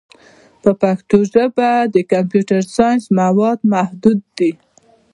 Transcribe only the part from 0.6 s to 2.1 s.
په پښتو ژبه د